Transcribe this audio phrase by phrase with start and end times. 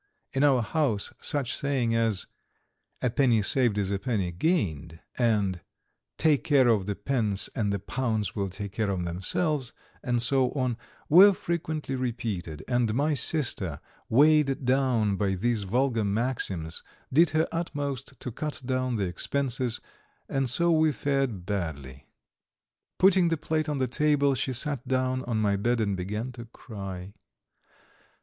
[0.33, 2.25] In our house such sayings as:
[3.03, 5.61] "A penny saved is a penny gained," and
[6.17, 10.49] "Take care of the pence and the pounds will take care of themselves," and so
[10.53, 10.75] on,
[11.07, 13.79] were frequently repeated, and my sister,
[14.09, 16.81] weighed down by these vulgar maxims,
[17.13, 19.81] did her utmost to cut down the expenses,
[20.27, 22.09] and so we fared badly.
[22.97, 26.45] Putting the plate on the table, she sat down on my bed and began to
[26.45, 27.13] cry.